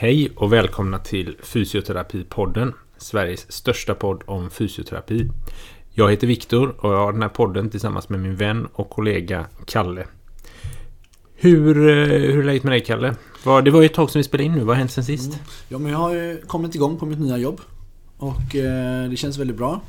[0.00, 5.30] Hej och välkomna till Fysioterapipodden, Sveriges största podd om fysioterapi.
[5.90, 9.46] Jag heter Viktor och jag har den här podden tillsammans med min vän och kollega
[9.66, 10.06] Kalle.
[11.34, 13.14] Hur, eh, hur är läget med dig Kalle?
[13.64, 15.32] Det var ju ett tag sedan vi spelade in nu, vad har hänt sen sist?
[15.32, 15.44] Mm.
[15.68, 17.60] Ja, men jag har ju kommit igång på mitt nya jobb.
[18.16, 19.80] Och eh, det känns väldigt bra.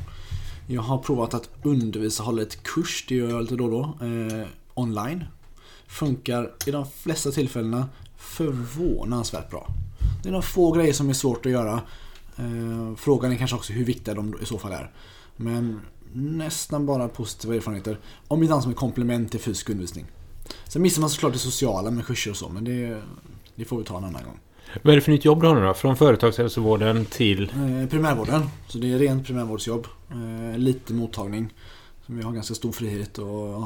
[0.68, 4.06] Jag har provat att undervisa, hålla ett kurs, det gör jag lite då och då,
[4.06, 5.24] eh, online.
[5.88, 9.68] Funkar i de flesta tillfällena förvånansvärt bra.
[10.24, 11.82] Det är några få grejer som är svårt att göra.
[12.38, 14.92] Eh, frågan är kanske också hur viktiga de i så fall är.
[15.36, 15.82] Men
[16.14, 18.00] nästan bara positiva erfarenheter.
[18.28, 20.06] Om inte annat som ett komplement till fysisk undervisning.
[20.68, 23.02] Sen missar man såklart det sociala med kurser och så, men det,
[23.56, 24.40] det får vi ta en annan gång.
[24.82, 25.74] Vad är det för nytt jobb du har nu då?
[25.74, 27.44] Från företagshälsovården till...
[27.44, 28.44] Eh, primärvården.
[28.68, 29.88] Så det är rent primärvårdsjobb.
[30.12, 31.54] Eh, lite mottagning.
[32.06, 33.64] Så vi har ganska stor frihet och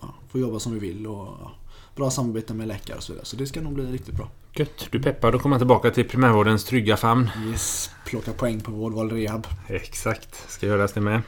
[0.00, 1.06] ja, får jobba som vi vill.
[1.06, 1.52] Och, ja,
[1.96, 3.26] bra samarbete med läkare och så vidare.
[3.26, 4.28] Så det ska nog bli riktigt bra.
[4.54, 5.32] Gött, du peppar.
[5.32, 7.30] Då kommer man tillbaka till primärvårdens trygga famn.
[7.50, 9.46] Yes, plocka poäng på vårdval rehab.
[9.68, 11.22] Exakt, ska göras det med.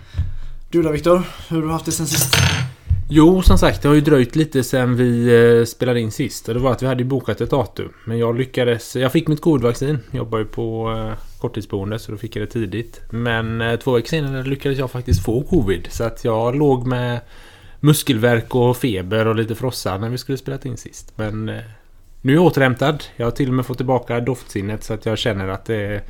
[0.70, 1.22] Du då Viktor?
[1.48, 2.34] Hur har du haft det sen sist?
[3.10, 6.46] Jo, som sagt, det har ju dröjt lite sen vi eh, spelade in sist.
[6.46, 7.92] Det var att vi hade bokat ett datum.
[8.04, 8.96] Men jag lyckades...
[8.96, 9.98] Jag fick mitt covidvaccin.
[10.10, 13.00] Jag jobbar ju på eh, korttidsboende så då fick jag det tidigt.
[13.10, 15.86] Men eh, två veckor senare lyckades jag faktiskt få covid.
[15.90, 17.20] Så att jag låg med
[17.80, 21.12] muskelvärk och feber och lite frossa när vi skulle spela in sist.
[21.16, 21.48] Men
[22.24, 23.04] nu är jag återhämtad.
[23.16, 26.04] Jag har till och med fått tillbaka doftsinnet så att jag känner att det är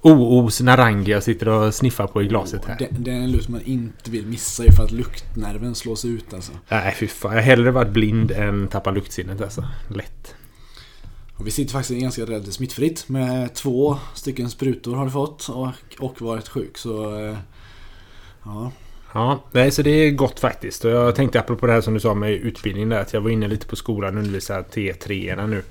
[0.00, 2.76] OOs Narangi jag sitter och sniffar på i glaset här.
[2.78, 6.52] Det, det är en lukt man inte vill missa för att luktnerven slås ut alltså.
[6.68, 7.30] Nej, fy fan.
[7.30, 9.64] Jag har hellre varit blind än tappat luktsinnet alltså.
[9.88, 10.34] Lätt.
[11.36, 13.08] Och vi sitter faktiskt ganska relativt smittfritt.
[13.08, 16.78] Med två stycken sprutor har du fått och, och varit sjuk.
[16.78, 17.36] Så eh,
[18.44, 18.72] ja,
[19.14, 20.84] Ja, nej, så det är gott faktiskt.
[20.84, 23.00] Och jag tänkte apropå det här som du sa med utbildning där.
[23.00, 25.62] Att jag var inne lite på skolan och undervisade T3 nu.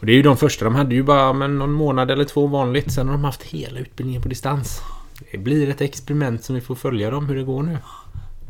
[0.00, 0.64] Och det är ju de första.
[0.64, 2.92] De hade ju bara men, någon månad eller två vanligt.
[2.92, 4.80] Sen har de haft hela utbildningen på distans.
[5.32, 7.78] Det blir ett experiment som vi får följa dem hur det går nu.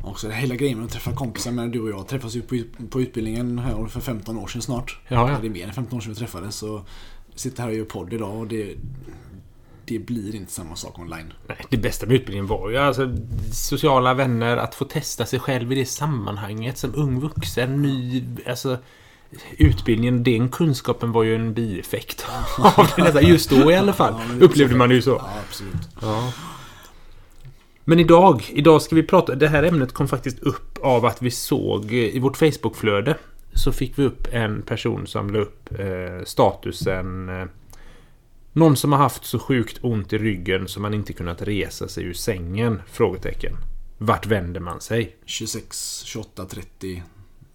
[0.02, 1.50] Också det hela grejen med att träffa kompisar.
[1.50, 2.58] Men du och jag träffas ju på,
[2.90, 4.98] på utbildningen här för 15 år sedan snart.
[5.08, 5.38] Ja, ja.
[5.40, 6.54] Det är mer än 15 år sedan vi träffades.
[6.54, 6.84] Så
[7.34, 8.74] sitter här och gör podd idag och det,
[9.90, 11.32] det blir inte samma sak online.
[11.46, 13.16] Nej, det bästa med utbildningen var ju alltså
[13.52, 18.78] sociala vänner, att få testa sig själv i det sammanhanget som ung vuxen, ny, alltså
[19.56, 22.26] utbildningen, den kunskapen var ju en bieffekt
[22.58, 24.14] av det just då i alla fall.
[24.40, 25.10] Ja, Upplevde man det ju så.
[25.10, 25.88] Ja, absolut.
[26.02, 26.32] Ja.
[27.84, 31.30] Men idag, idag ska vi prata, det här ämnet kom faktiskt upp av att vi
[31.30, 33.16] såg eh, i vårt Facebookflöde
[33.54, 37.46] så fick vi upp en person som la upp eh, statusen eh,
[38.52, 42.04] Någon som har haft så sjukt ont i ryggen som man inte kunnat resa sig
[42.04, 42.82] ur sängen?
[42.86, 43.52] Frågetecken.
[43.98, 45.16] Vart vänder man sig?
[45.24, 47.02] 26, 28, 30.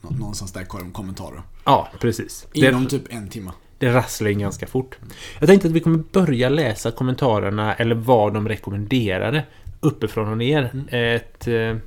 [0.02, 1.42] nå- Någonstans där kom kommentarer.
[1.66, 2.48] Ja, precis.
[2.54, 3.52] Inom Det, typ en timme.
[3.78, 4.98] det rasslar in ganska fort.
[5.40, 9.44] Jag tänkte att vi kommer börja läsa kommentarerna eller vad de rekommenderade
[9.80, 10.86] uppifrån och ner.
[10.96, 11.78] Ett eh,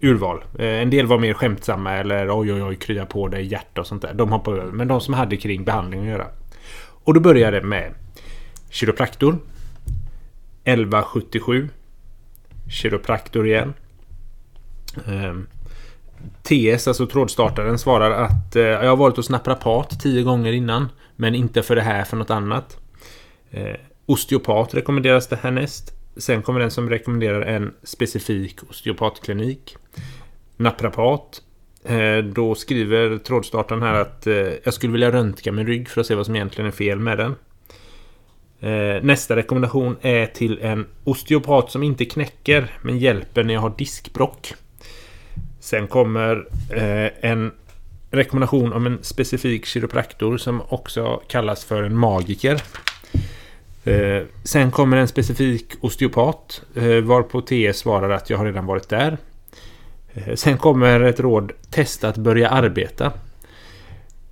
[0.00, 0.44] urval.
[0.58, 3.86] Eh, en del var mer skämtsamma eller oj oj oj krya på dig hjärta och
[3.86, 4.14] sånt där.
[4.14, 4.72] De hoppade över.
[4.72, 6.26] Men de som hade kring behandling att göra.
[7.04, 7.94] Och då började det med
[8.70, 9.38] kiropraktor.
[10.64, 11.68] 1177.
[12.70, 13.74] Kiropraktor igen.
[15.06, 15.46] Ehm,
[16.42, 20.88] TS, alltså trådstartaren, svarar att eh, jag har varit hos naprapat tio gånger innan.
[21.16, 22.78] Men inte för det här, för något annat.
[23.50, 25.94] Ehm, osteopat rekommenderas det härnäst.
[26.16, 29.76] Sen kommer den som rekommenderar en specifik osteopatklinik.
[30.56, 31.42] Naprapat.
[31.84, 36.06] Ehm, då skriver trådstartaren här att eh, jag skulle vilja röntga min rygg för att
[36.06, 37.34] se vad som egentligen är fel med den.
[38.60, 43.74] Eh, nästa rekommendation är till en osteopat som inte knäcker men hjälper när jag har
[43.78, 44.54] diskbrock.
[45.60, 47.52] Sen kommer eh, en
[48.10, 52.62] rekommendation om en specifik kiropraktor som också kallas för en magiker.
[53.84, 56.62] Eh, sen kommer en specifik osteopat
[57.02, 59.18] varpå TS svarar att jag har redan varit där.
[60.34, 63.12] Sen kommer ett råd testa att börja arbeta.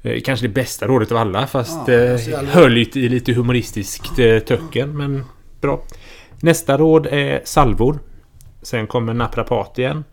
[0.07, 3.33] Eh, kanske det bästa rådet av alla fast Ja, så jävla- höll i i lite
[3.33, 5.25] humoristiskt eh, töcken men
[5.61, 5.83] bra.
[6.41, 7.99] Nästa råd är salvor.
[8.63, 10.05] Sen kommer naprapat igen.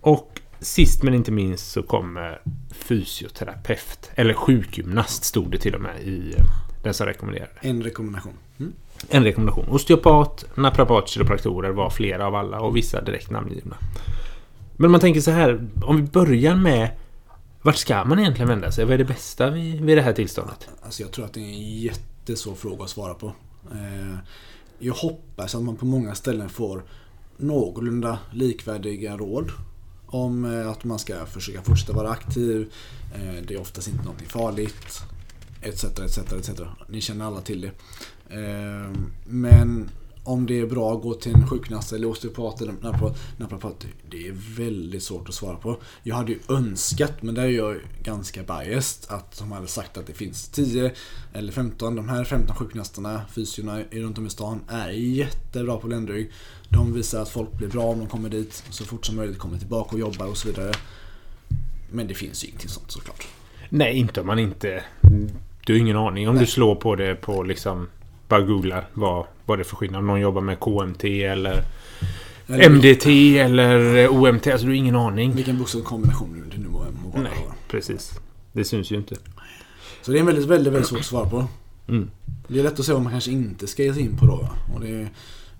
[0.00, 2.40] Och sist men inte minst så kommer
[2.74, 4.10] fysioterapeut.
[4.14, 6.44] Eller sjukgymnast stod det till och med i eh,
[6.82, 7.50] den som rekommenderade.
[7.60, 8.32] En rekommendation.
[8.60, 8.72] Mm.
[9.10, 9.68] En rekommendation.
[9.68, 13.76] Osteopat, naprapat, kiropraktorer var flera av alla och vissa direkt namngivna.
[14.76, 16.88] Men man tänker så här, om vi börjar med
[17.68, 18.84] vart ska man egentligen vända sig?
[18.84, 20.68] Vad är det bästa vid, vid det här tillståndet?
[20.82, 23.32] Alltså jag tror att det är en jättesvår fråga att svara på.
[23.72, 24.16] Eh,
[24.78, 26.84] jag hoppas att man på många ställen får
[27.36, 29.50] någorlunda likvärdiga råd.
[30.06, 32.72] Om eh, att man ska försöka fortsätta vara aktiv.
[33.14, 35.02] Eh, det är oftast inte någonting farligt.
[35.62, 36.50] etc, etc, etc.
[36.88, 37.70] Ni känner alla till det.
[39.24, 39.90] Men
[40.28, 42.74] om det är bra att gå till en sjukgymnast eller osteopat eller
[43.36, 45.76] naprapat, det är väldigt svårt att svara på.
[46.02, 50.06] Jag hade ju önskat, men där är jag ganska biased, att de hade sagt att
[50.06, 50.92] det finns 10
[51.32, 51.96] eller 15.
[51.96, 56.30] De här 15 sjukgymnasterna, fysiorna runt om i stan, är jättebra på ländrygg.
[56.68, 59.58] De visar att folk blir bra om de kommer dit, så fort som möjligt kommer
[59.58, 60.72] tillbaka och jobbar och så vidare.
[61.90, 63.26] Men det finns ju ingenting sånt såklart.
[63.68, 64.84] Nej, inte om man inte...
[65.66, 66.44] Du har ingen aning om Nej.
[66.44, 67.88] du slår på det på liksom...
[68.28, 69.98] Bara googlar vad, vad det är för skillnad.
[69.98, 71.64] Om någon jobbar med KMT eller...
[72.70, 74.46] MDT eller OMT.
[74.46, 75.32] Alltså du har ingen aning.
[75.34, 77.22] Vilken bokstavskombination det nu må vara.
[77.22, 78.20] Nej, precis.
[78.52, 79.16] Det syns ju inte.
[80.02, 81.48] Så det är en väldigt, väldigt, väldigt svårt svar på.
[81.88, 82.10] Mm.
[82.48, 84.48] Det är lätt att säga vad man kanske inte ska ge sig in på då.
[84.74, 85.08] Och det är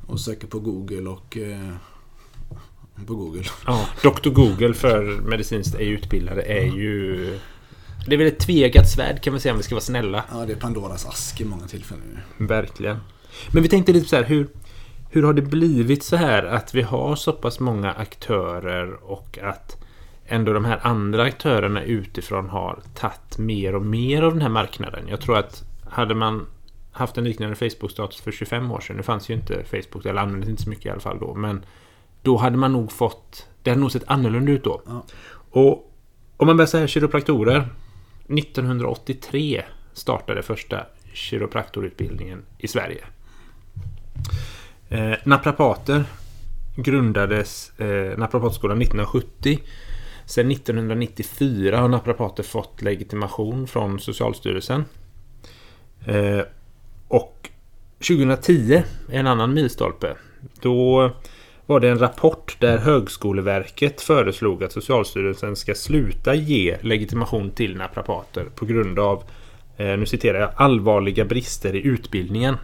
[0.08, 1.36] att söka på Google och...
[1.36, 1.74] Eh,
[3.06, 3.44] på Google.
[3.66, 4.30] Ja, Dr.
[4.30, 7.38] Google för medicinskt utbildade är ju...
[8.06, 10.24] Det är väl ett tvegat svärd kan man säga om vi ska vara snälla.
[10.30, 12.18] Ja, det är Pandoras ask i många tillfällen.
[12.36, 12.96] Verkligen.
[13.52, 14.48] Men vi tänkte lite så här, hur,
[15.10, 19.84] hur har det blivit så här att vi har så pass många aktörer och att
[20.26, 25.04] ändå de här andra aktörerna utifrån har tagit mer och mer av den här marknaden.
[25.08, 26.46] Jag tror att hade man
[26.92, 30.50] haft en liknande Facebook-status för 25 år sedan, nu fanns ju inte Facebook, eller användes
[30.50, 31.64] inte så mycket i alla fall då, men
[32.22, 33.46] då hade man nog fått...
[33.62, 34.82] Det hade nog sett annorlunda ut då.
[34.86, 35.04] Ja.
[35.50, 35.92] Och
[36.36, 37.68] om man börjar säga kiropraktorer.
[38.28, 43.04] 1983 startade första kiropraktorutbildningen i Sverige.
[44.88, 46.04] Eh, naprapater
[46.76, 49.58] grundades eh, Naprapatskolan 1970.
[50.26, 54.84] Sedan 1994 har naprapater fått legitimation från Socialstyrelsen.
[56.06, 56.40] Eh,
[57.08, 57.50] och
[57.98, 60.16] 2010 är en annan milstolpe.
[60.60, 61.10] Då
[61.68, 68.44] var det en rapport där Högskoleverket föreslog att Socialstyrelsen ska sluta ge legitimation till naprapater
[68.54, 69.22] på grund av,
[69.76, 72.56] eh, nu citerar jag, allvarliga brister i utbildningen.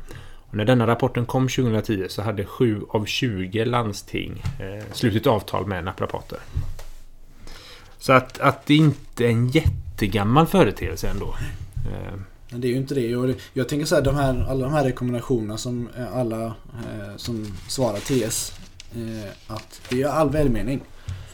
[0.51, 5.67] Och när denna rapporten kom 2010 så hade 7 av 20 landsting eh, slutit avtal
[5.67, 6.39] med naprapater.
[7.99, 11.35] Så att, att det inte är en jättegammal företeelse ändå.
[11.77, 12.19] Eh,
[12.51, 13.09] Men det är ju inte det.
[13.09, 17.47] Jag, jag tänker så här, de här, alla de här rekommendationerna som alla eh, som
[17.69, 18.64] svarar TS
[19.47, 20.81] att det är all välmening.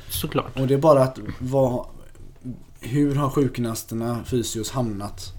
[0.09, 0.59] Såklart.
[0.59, 1.87] Och det är bara att vad,
[2.81, 5.33] hur har sjukgymnasterna, fysios, hamnat?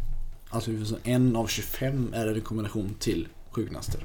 [0.50, 0.72] Alltså
[1.04, 4.02] en av 25 är en rekommendation till sjukgymnaster.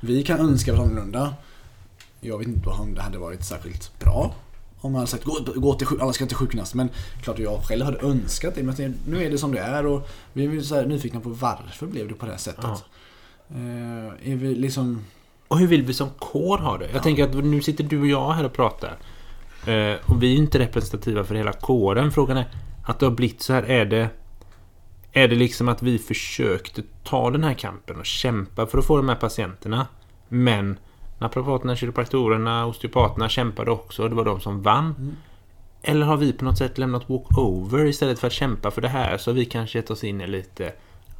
[0.00, 1.34] Vi kan önska det annorlunda.
[2.20, 4.34] Jag vet inte om det hade varit särskilt bra.
[4.80, 6.74] Om man hade sagt gå, gå till, alla ska till sjukgymnast.
[6.74, 6.88] Men
[7.22, 8.62] klart jag själv hade önskat det.
[8.62, 12.08] Men nu är det som det är och vi är så nyfikna på varför blev
[12.08, 12.64] det på det här sättet.
[12.64, 12.80] Ja.
[13.56, 15.04] Uh, är vi liksom
[15.48, 16.86] och hur vill vi som kår ha det?
[16.86, 17.02] Jag ja.
[17.02, 18.96] tänker att nu sitter du och jag här och pratar.
[19.66, 22.12] Eh, och vi är inte representativa för hela kåren.
[22.12, 22.46] Frågan är
[22.84, 23.62] att det har blivit så här.
[23.62, 24.08] Är det,
[25.12, 28.96] är det liksom att vi försökte ta den här kampen och kämpa för att få
[28.96, 29.86] de här patienterna.
[30.28, 30.78] Men
[31.18, 34.94] naprapaterna, kiropraktorerna, osteopaterna kämpade också och det var de som vann.
[34.98, 35.16] Mm.
[35.82, 39.18] Eller har vi på något sätt lämnat walkover istället för att kämpa för det här
[39.18, 40.72] så har vi kanske gett oss in i lite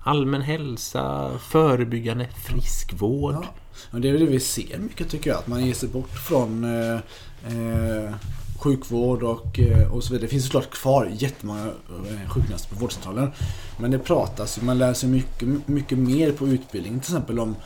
[0.03, 3.35] allmän hälsa, förebyggande friskvård.
[3.35, 3.45] Ja.
[3.91, 5.39] Men det är det vi ser mycket tycker jag.
[5.39, 7.01] Att man ger sig bort från eh,
[7.47, 8.15] eh,
[8.59, 10.27] sjukvård och, eh, och så vidare.
[10.27, 13.31] Det finns såklart kvar jättemånga eh, sjukgymnaster på vårdcentralen.
[13.79, 17.57] Men det pratas ju, man lär sig mycket, mycket mer på utbildningen Till exempel om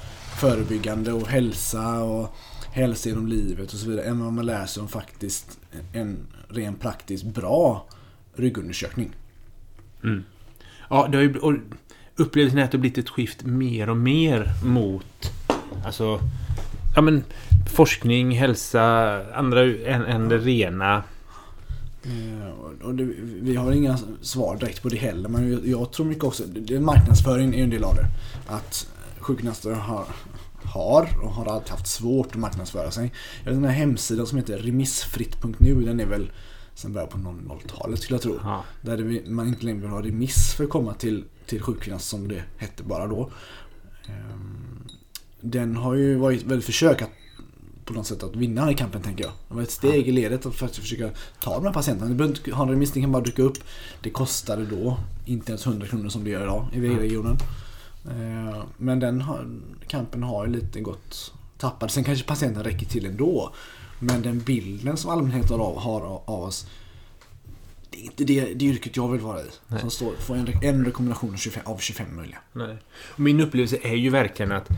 [0.41, 2.37] förebyggande och hälsa och
[2.73, 4.07] hälsa genom livet och så vidare.
[4.07, 5.59] Än vad man lär sig om faktiskt
[5.93, 7.87] en ren praktiskt bra
[8.35, 9.11] ryggundersökning.
[10.05, 10.25] Mm.
[10.91, 11.61] Ja, det har ju,
[12.17, 15.33] upplevelsen är att det har blivit ett skift mer och mer mot
[15.85, 16.21] Alltså,
[16.95, 17.25] ja men
[17.67, 18.83] forskning, hälsa,
[19.35, 21.03] andra än, än det rena.
[22.03, 23.05] Eh, och det,
[23.41, 25.29] vi har inga svar direkt på det heller.
[25.29, 28.07] Men jag tror mycket också, det, marknadsföring är en del av det.
[28.47, 30.05] Att sjukgymnaster har,
[30.63, 33.13] har och har alltid haft svårt att marknadsföra sig.
[33.45, 36.31] Den här hemsidan som heter remissfritt.nu den är väl
[36.75, 38.41] sen början på 00-talet skulle jag tro.
[38.45, 38.65] Ja.
[38.83, 42.29] Där det, man inte längre vill ha remiss för att komma till, till sjukgymnast som
[42.29, 43.31] det hette bara då.
[44.09, 44.58] Um,
[45.41, 47.11] den har ju varit väldigt försök att
[47.85, 49.33] på något sätt att vinna den här kampen tänker jag.
[49.49, 52.11] Det var ett steg i ledet att faktiskt försöka ta de här patienterna.
[52.11, 53.59] Du behöver inte ha en remiss, kan bara dyka upp.
[54.03, 57.37] Det kostade då inte ens 100 kronor som det gör idag i V-regionen.
[58.05, 59.25] Eh, men den
[59.87, 61.91] kampen har ju lite gått tappad.
[61.91, 63.55] Sen kanske patienten räcker till ändå.
[63.99, 66.67] Men den bilden som allmänheten har av, av oss
[67.91, 69.47] det är inte det, det yrket jag vill vara i.
[69.69, 69.81] Nej.
[69.81, 72.39] Som står, får en, en rekommendation av 25, av 25 möjliga.
[72.53, 72.77] Nej.
[73.17, 74.69] Min upplevelse är ju verkligen att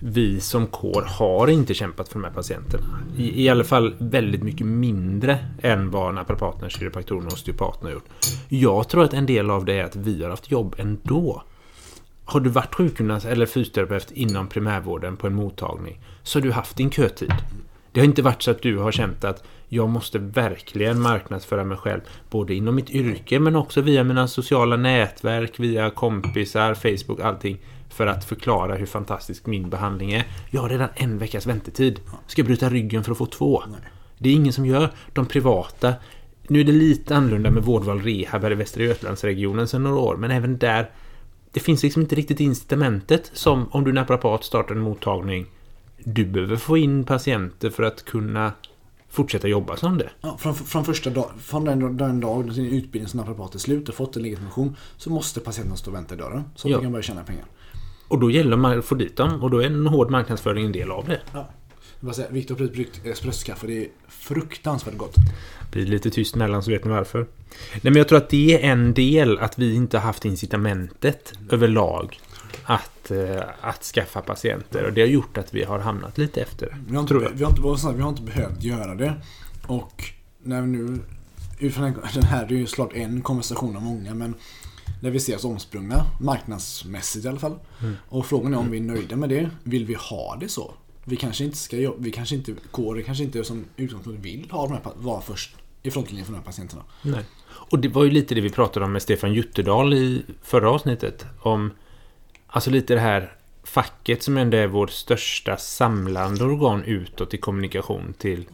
[0.00, 2.84] vi som kår har inte kämpat för de här patienterna.
[3.16, 8.08] I, i alla fall väldigt mycket mindre än vad naprapaterna, kiropraktorerna och osteopaterna har gjort.
[8.48, 11.42] Jag tror att en del av det är att vi har haft jobb ändå.
[12.24, 16.76] har du varit sjukgymnast eller fysioterapeut inom primärvården på en mottagning så har du haft
[16.76, 17.32] din kötid.
[17.92, 21.78] Det har inte varit så att du har känt att jag måste verkligen marknadsföra mig
[21.78, 22.00] själv
[22.30, 27.58] både inom mitt yrke men också via mina sociala nätverk, via kompisar, Facebook, allting
[27.90, 30.26] för att förklara hur fantastisk min behandling är.
[30.50, 32.00] Jag har redan en veckas väntetid.
[32.26, 33.62] Ska jag bryta ryggen för att få två?
[33.70, 33.80] Nej.
[34.18, 34.90] Det är ingen som gör.
[35.12, 35.94] De privata
[36.48, 40.16] nu är det lite annorlunda med vårdval rehab här i Västra Götalandsregionen sedan några år,
[40.16, 40.90] men även där
[41.52, 45.46] det finns liksom inte riktigt incitamentet som om du naprapat startar en mottagning.
[46.04, 48.52] Du behöver få in patienter för att kunna
[49.08, 50.10] fortsätta jobba som det.
[50.20, 53.88] Ja, från, från första dag, från den, den dag sin utbildning som naprapat är slut
[53.88, 56.76] och fått en legitimation så måste patienten stå och vänta i dörren så att Ja.
[56.76, 57.44] de kan börja tjäna pengar.
[58.08, 60.72] Och då gäller det att få dit dem och då är en hård marknadsföring en
[60.72, 61.20] del av det.
[61.32, 61.48] Ja.
[62.30, 63.66] Viktor har precis bryggt espressokaffe.
[63.66, 65.14] Det är fruktansvärt gott.
[65.72, 67.18] Blir lite tyst mellan så vet ni varför.
[67.72, 71.32] Nej men jag tror att det är en del att vi inte har haft incitamentet
[71.50, 72.20] överlag
[72.64, 76.76] att, eh, att skaffa patienter och det har gjort att vi har hamnat lite efter.
[76.88, 77.30] Vi har inte, Tror jag.
[77.30, 79.14] vi har inte, vi har inte behövt göra det.
[79.66, 80.04] Och
[80.42, 80.98] när vi nu...
[81.58, 84.34] Utifrån den, den här, det är ju såklart en konversation av många men
[85.00, 87.58] där vi ser oss omsprungna, marknadsmässigt i alla fall.
[87.80, 87.94] Mm.
[88.08, 89.50] Och frågan är om vi är nöjda med det.
[89.62, 90.74] Vill vi ha det så?
[91.04, 94.66] Vi kanske inte ska jobba, vi kanske inte, kårer kanske inte som utgångspunkt vill ha
[94.66, 96.82] de här, vara först i frontlinjen för de här patienterna.
[97.02, 97.24] Nej.
[97.44, 101.26] Och det var ju lite det vi pratade om med Stefan Jutterdal i förra avsnittet.
[101.40, 101.70] Om
[102.46, 103.32] alltså lite det här
[103.64, 108.44] facket som ändå är vårt största samlande organ utåt i kommunikation till,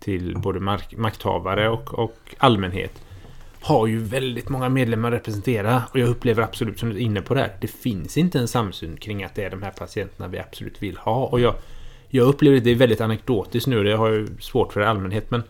[0.00, 3.02] till både mark- makthavare och, och allmänhet.
[3.66, 7.22] Har ju väldigt många medlemmar att representera och jag upplever absolut som du är inne
[7.22, 7.56] på det här.
[7.60, 10.96] Det finns inte en samsyn kring att det är de här patienterna vi absolut vill
[10.96, 11.26] ha.
[11.26, 11.54] Och jag,
[12.08, 15.30] jag upplever det är väldigt anekdotiskt nu, det har jag ju svårt för i allmänhet,
[15.30, 15.42] men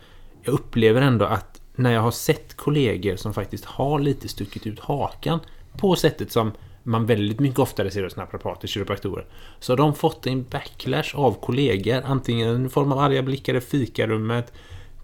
[0.42, 4.80] jag upplever ändå att när jag har sett kollegor som faktiskt har lite stuckit ut
[4.80, 5.40] hakan
[5.78, 9.26] på sättet som man väldigt mycket oftare ser hos naprapater, kiropraktorer,
[9.60, 13.60] så har de fått en backlash av kollegor, antingen i form av arga blickar i
[13.60, 14.52] fikarummet,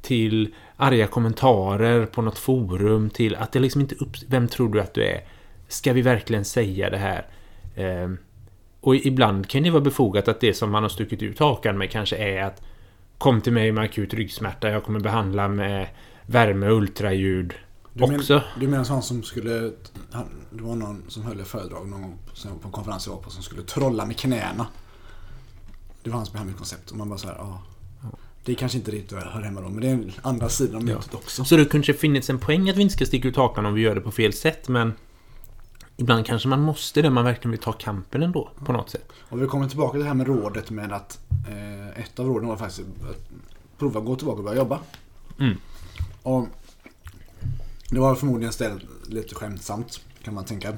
[0.02, 4.16] till arga kommentarer på något forum, till att det liksom inte upp...
[4.28, 5.20] Vem tror du att du är?
[5.68, 7.26] Ska vi verkligen säga det här?
[7.76, 8.18] Ehm,
[8.80, 11.90] och ibland kan det vara befogat att det som man har stuckit ut hakan med
[11.90, 12.62] kanske är att
[13.18, 15.88] Kom till mig med akut ryggsmärta, jag kommer behandla med
[16.26, 17.54] värme och ultraljud
[17.92, 18.42] Du men- också.
[18.60, 19.72] Du menar han som skulle...
[20.12, 23.14] Han, det var någon som höll ett föredrag någon gång på, på en konferens jag
[23.14, 24.66] var på som skulle trolla med knäna.
[26.02, 26.90] Det var hans behandlingskoncept.
[26.90, 27.62] Och man bara så här, ja.
[28.44, 30.94] Det är kanske inte riktigt hör hemma då, men det är andra sidan av Ja.
[30.94, 31.44] myntet också.
[31.44, 33.80] Så det kanske finns en poäng att vi inte ska sticka ut hakan om vi
[33.80, 34.92] gör det på fel sätt, men
[35.96, 39.08] Ibland kanske man måste det, man verkligen vill ta kampen ändå, på något sätt.
[39.28, 41.18] Och vi kommer tillbaka till det här med rådet med att
[41.48, 43.28] eh, ett av råden var faktiskt att
[43.78, 44.78] prova att gå tillbaka och börja jobba.
[45.38, 45.56] Mm.
[46.22, 46.46] Och
[47.90, 50.76] det var förmodligen ställt lite skämtsamt kan man tänka.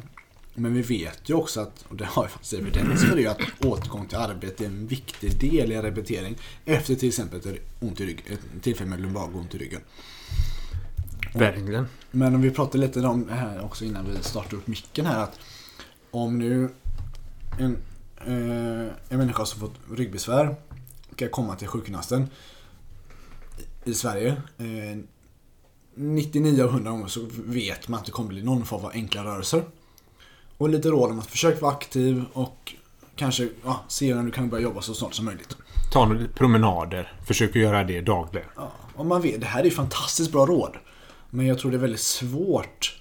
[0.55, 3.65] Men vi vet ju också att, och det har ju faktiskt evidens för det, att
[3.65, 8.07] återgång till arbete är en viktig del i rehabilitering efter till exempel ett ont i
[8.07, 9.81] rygg, ett tillfälle med lumbago ont i ryggen.
[11.35, 11.87] Verkligen.
[12.11, 15.23] Men om vi pratar lite om det här också innan vi startar upp micken här
[15.23, 15.39] att
[16.11, 16.69] om nu
[17.59, 17.77] en,
[18.19, 20.57] eh, en människa som fått ryggbesvär
[21.15, 22.29] ska komma till sjukgymnasten
[23.85, 24.99] i Sverige eh,
[25.95, 29.25] 99 av 100 gånger så vet man att det kommer bli någon form av enkla
[29.25, 29.65] rörelser.
[30.65, 32.75] Och lite råd om att försöka vara aktiv och
[33.17, 35.57] kanske ja, se när du kan börja jobba så snart som möjligt.
[35.93, 37.13] Ta några promenader.
[37.27, 38.49] Försök att göra det dagligen.
[38.57, 40.77] Ja, om man vet, det här är fantastiskt bra råd.
[41.31, 43.01] Men jag tror det är väldigt svårt.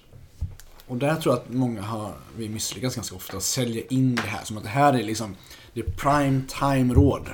[0.86, 4.22] Och där tror jag att många har, vi misslyckats ganska ofta, att sälja in det
[4.22, 5.36] här som att det här är liksom
[5.72, 7.28] det är prime time råd.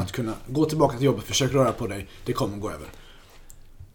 [0.00, 2.86] Att kunna gå tillbaka till jobbet, försök röra på dig, det kommer gå över.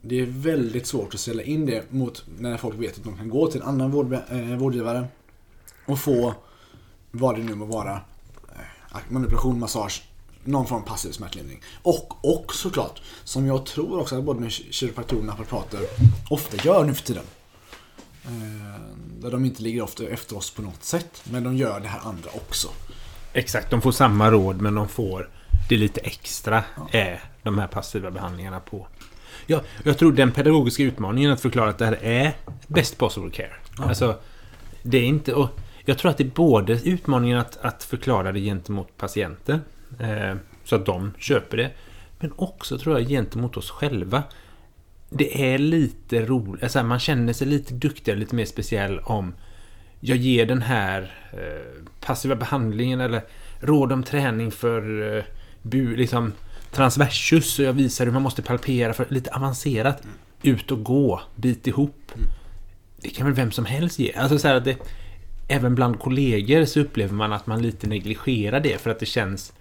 [0.01, 3.30] Det är väldigt svårt att sälja in det mot när folk vet att de kan
[3.30, 5.08] gå till en annan vård, eh, vårdgivare
[5.88, 6.34] och få
[7.12, 8.01] vad det nu må vara,
[8.56, 10.03] eh, manipulation, massage,
[10.44, 11.62] någon form av passiv smärtlindring.
[11.82, 15.79] Och, och såklart, som jag tror också att både kiropraktorer och naprapater
[16.29, 17.24] ofta gör nu för tiden.
[18.25, 18.82] Eh,
[19.22, 22.00] där de inte ligger ofta efter oss på något sätt, men de gör det här
[22.03, 22.67] andra också.
[23.34, 25.29] Exakt, de får samma råd men de får
[25.70, 28.88] det lite extra är de här passiva behandlingarna på.
[29.46, 32.34] Ja, jag tror den pedagogiska utmaningen att förklara att det här är
[32.67, 33.53] best possible care.
[33.77, 34.15] Alltså,
[34.84, 35.34] det är inte...
[35.34, 35.50] Och
[35.89, 39.60] jag tror att det är både utmaningen att, att förklara det gentemot patienter
[40.00, 41.72] eh, så att de köper det.
[42.20, 44.24] Men också tror jag gentemot oss själva.
[45.10, 49.34] Det är lite roligt, alltså man känner sig lite duktigare, lite mer speciell om
[50.00, 51.01] jag ger den här
[51.34, 53.22] eh, passiva behandlingen eller
[53.60, 55.24] råd om träning för eh,
[55.62, 56.34] bu, liksom,
[56.72, 60.01] transversus och jag visar hur man måste palpera för lite avancerat.
[60.41, 62.12] Ut och gå, bit ihop.
[63.01, 64.13] Det kan väl vem som helst ge.
[64.13, 64.77] Alltså så att det,
[65.48, 69.54] även bland kollegor så upplever man att man lite negligerar det för att det känns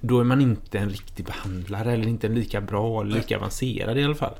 [0.00, 3.98] då är man inte en riktig behandlare eller inte en lika bra eller lika avancerad
[3.98, 4.34] i alla fall.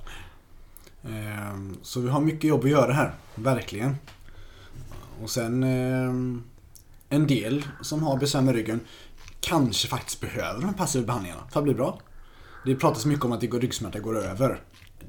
[1.05, 3.97] Ehm, Så vi har mycket jobb att göra här, verkligen.
[5.23, 6.43] Och sen ehm,
[7.09, 8.81] en del som har besvär med ryggen
[9.41, 12.01] kanske faktiskt behöver de passiva behandlingarna för att bli bra.
[12.65, 14.61] Det pratas mycket om att det går ryggsmärta går över.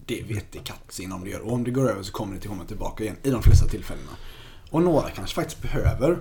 [0.05, 1.41] Det vet det kattsin om det gör.
[1.41, 3.67] Och om det går över så kommer det till komma tillbaka igen i de flesta
[3.67, 4.11] tillfällena.
[4.75, 6.19] Och några kanske faktiskt behöver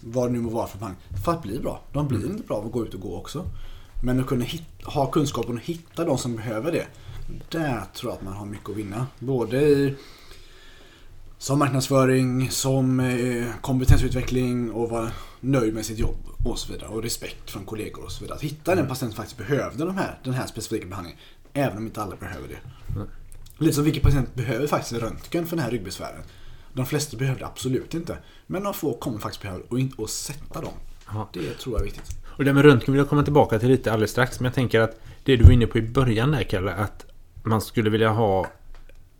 [0.00, 1.82] vad det nu må vara för behandling för att bli bra.
[1.92, 3.50] De blir inte bra av att gå ut och gå också.
[4.02, 6.86] Men att kunna hitta, ha kunskapen och hitta de som behöver det.
[7.48, 9.06] Där tror jag att man har mycket att vinna.
[9.18, 9.94] Både i
[11.38, 16.88] som marknadsföring, som eh, kompetensutveckling och vara nöjd med sitt jobb och så vidare.
[16.88, 18.36] Och respekt från kollegor och så vidare.
[18.36, 21.20] Att hitta den patient som faktiskt behövde de här, den här specifika behandlingen.
[21.52, 22.60] Även om inte alla behöver det.
[23.58, 26.22] Lite som vilken patient behöver faktiskt röntgen för den här ryggbesvären.
[26.78, 28.18] De flesta behöver det absolut inte.
[28.46, 30.72] Men de få kommer faktiskt behöva det och inte och sätta dem.
[31.06, 31.28] Ja.
[31.32, 32.10] Det tror jag är viktigt.
[32.26, 34.40] Och det med röntgen vill jag komma tillbaka till lite alldeles strax.
[34.40, 37.06] Men jag tänker att det du var inne på i början där Kalle, att
[37.42, 38.46] man skulle vilja ha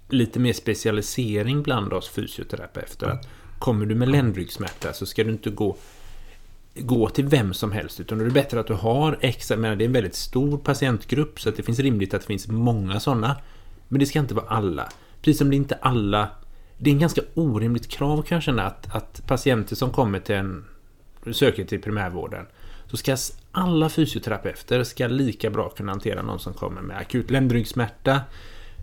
[0.08, 3.06] lite mer specialisering bland oss fysioterapeuter.
[3.06, 5.76] Att kommer du med ländryggsmärta så ska du inte gå
[6.74, 9.76] gå till vem som helst utan då är det bättre att du har extra, menar,
[9.76, 13.00] det är en väldigt stor patientgrupp så att det finns rimligt att det finns många
[13.00, 13.36] sådana.
[13.88, 14.88] Men det ska inte vara alla.
[15.20, 16.28] Precis som det inte alla
[16.78, 20.34] det är en ganska orimligt krav kan jag känna att, att patienter som kommer till
[20.34, 20.64] en
[21.32, 22.46] söker till primärvården
[22.90, 23.16] så ska
[23.52, 28.20] alla fysioterapeuter ska lika bra kunna hantera någon som kommer med akut ländryggsmärta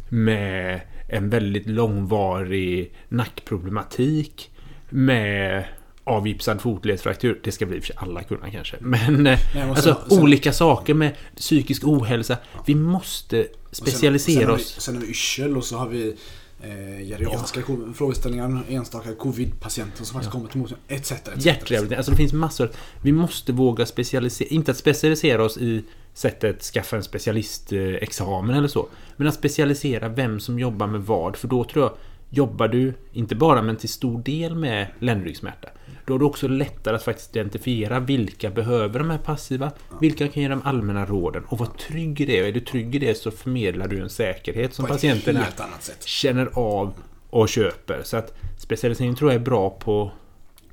[0.10, 4.52] med en väldigt långvarig nackproblematik
[4.90, 5.66] med
[6.04, 7.40] avgipsad fotledsfraktur.
[7.44, 8.78] Det ska bli för alla kunna kanske.
[8.80, 12.38] Men eh, Nej, och alltså sen- sen- olika saker med psykisk ohälsa.
[12.66, 14.82] Vi måste Och sen- specialisera sen, har vi, oss.
[14.82, 16.16] Sen har vi yrsel och så har vi
[16.66, 21.12] eh, geriatriska ko- frågeställningar, enstaka covid-patienter som faktiskt kommer till mottagningen, etc.
[21.12, 21.46] etc.
[21.46, 21.98] Hjärtrehabilitering.
[21.98, 22.70] Alltså det finns massor.
[23.02, 24.48] Vi måste våga specialisera.
[24.50, 28.88] Inte att specialisera oss i sättet skaffa en specialistexamen eller så.
[29.18, 31.36] Men att specialisera vem som jobbar med vad.
[31.36, 31.94] För då tror jag
[32.30, 35.70] jobbar du, inte bara men till stor del med ländryggsmärta.
[36.06, 40.44] Då är det också lättare att faktiskt identifiera vilka behöver de här passiva, vilka kan
[40.44, 42.42] ge de allmänna råden och vara trygg i det.
[42.42, 45.46] Och är du trygg i det så förmedlar du en säkerhet som patienterna
[45.80, 46.04] sätt.
[46.04, 46.94] känner av
[47.30, 48.02] och köper.
[48.04, 50.12] Så att specialisering tror jag är bra på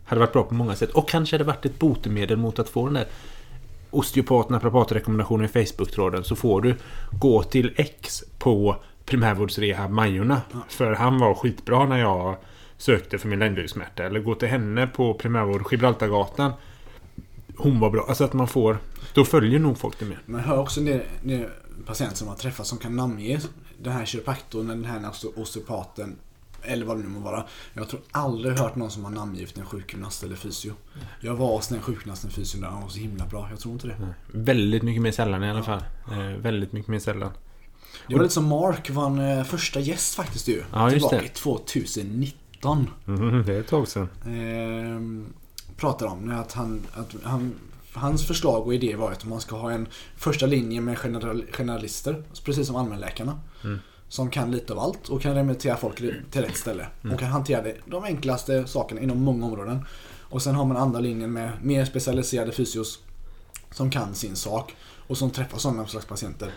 [0.05, 0.91] hade varit bra på många sätt.
[0.91, 3.07] Och kanske hade varit ett botemedel mot att få den där
[3.91, 6.75] osteopat naprapatrekommendationen i Facebook-tråden så får du
[7.21, 8.77] gå till X på
[9.13, 10.41] primärvårdsrehab Majorna.
[10.69, 12.37] För han var skitbra när jag
[12.77, 14.05] sökte för min ländryggsmärta.
[14.05, 16.53] Eller gå till henne på primärvård Gibraltargatan.
[17.57, 18.05] Hon var bra.
[18.09, 18.79] Alltså att man får...
[19.15, 20.19] Då följer nog folk det mer.
[20.27, 21.49] Man hör också en del, en del
[21.87, 23.41] patienter som har träffat som kan namnge
[23.83, 26.17] den här kiropraktorn, den här oste- osteopaten
[26.63, 27.45] eller vad det nu må vara.
[27.75, 30.73] Jag tror aldrig hört någon som har namngivit en sjukgymnast eller fysio.
[31.21, 33.49] Jag var hos den sjukgymnasten fysio där, han var så himla bra.
[33.51, 33.97] Jag tror inte det.
[34.33, 35.83] Väldigt mycket mer sällan i alla fall.
[36.13, 37.31] Eh, väldigt mycket mer sällan.
[38.09, 40.63] Det var lite som Mark var en eh, första gäst faktiskt ju.
[40.73, 41.25] Ja, just Tillbaka det.
[41.25, 42.91] i 2019.
[43.07, 44.09] Mm, det är ett tag sedan.
[44.27, 45.27] Ehm,
[45.77, 47.55] pratar om att han, att han
[47.95, 52.25] Hans förslag och idé var att man ska ha en första linje med general, generalister,
[52.45, 53.41] precis som allmänläkarna.
[53.65, 53.79] Mm.
[54.09, 55.97] Som kan lite av allt och kan remittera folk
[56.31, 56.87] till rätt ställe.
[57.03, 57.15] Mm.
[57.15, 59.85] Och kan hantera de enklaste sakerna inom många områden.
[60.21, 62.99] Och sen har man andra linjen med mer specialiserade fysios
[63.71, 64.77] som kan sin sak
[65.07, 66.51] och som träffar sådana slags patienter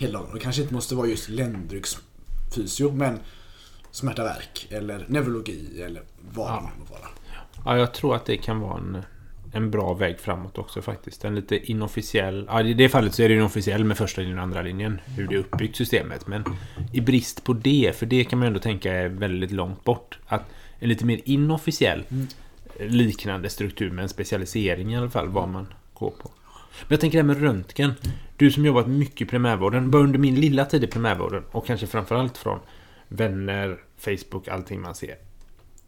[0.00, 0.30] hela dagen.
[0.34, 3.18] Det kanske inte måste vara just ländryggsfysio men
[3.90, 6.02] smärta värk eller neurologi eller
[6.34, 6.56] vad Ja.
[6.76, 7.10] det nu vara.
[7.64, 9.02] Ja, jag tror att det kan vara en,
[9.52, 11.24] en bra väg framåt också faktiskt.
[11.24, 12.44] En lite inofficiell...
[12.48, 15.00] Ja, i det fallet så är det inofficiell med första linjen och andra linjen.
[15.04, 16.26] Hur det är uppbyggt systemet.
[16.26, 16.44] Men
[16.92, 20.18] i brist på det, för det kan man ändå tänka är väldigt långt bort.
[20.26, 20.42] Att
[20.78, 22.04] en lite mer inofficiell
[22.80, 26.30] liknande struktur med en specialisering i alla fall vad man går på.
[26.80, 27.92] Men jag tänker det här med röntgen.
[28.36, 29.90] Du som jobbat mycket i primärvården.
[29.90, 32.58] Bara under min lilla tid i primärvården och kanske framförallt från
[33.08, 35.16] vänner, Facebook, allting man ser.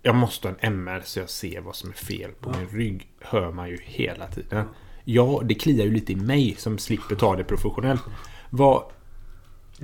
[0.03, 3.09] Jag måste ha en MR så jag ser vad som är fel på min rygg.
[3.21, 4.67] Hör man ju hela tiden.
[5.05, 8.03] Ja, det kliar ju lite i mig som slipper ta det professionellt.
[8.51, 8.83] Vad...